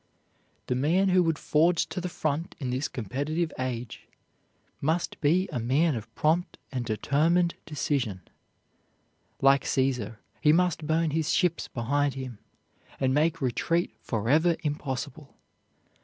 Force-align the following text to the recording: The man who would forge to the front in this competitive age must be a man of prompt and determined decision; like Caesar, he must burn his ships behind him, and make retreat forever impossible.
The 0.65 0.73
man 0.73 1.09
who 1.09 1.21
would 1.21 1.37
forge 1.37 1.85
to 1.89 2.01
the 2.01 2.09
front 2.09 2.55
in 2.59 2.71
this 2.71 2.87
competitive 2.87 3.53
age 3.59 4.07
must 4.81 5.21
be 5.21 5.47
a 5.51 5.59
man 5.59 5.93
of 5.93 6.11
prompt 6.15 6.57
and 6.71 6.83
determined 6.83 7.53
decision; 7.67 8.21
like 9.43 9.63
Caesar, 9.63 10.19
he 10.41 10.51
must 10.53 10.87
burn 10.87 11.11
his 11.11 11.31
ships 11.31 11.67
behind 11.67 12.15
him, 12.15 12.39
and 12.99 13.13
make 13.13 13.41
retreat 13.41 13.93
forever 14.01 14.55
impossible. 14.63 15.35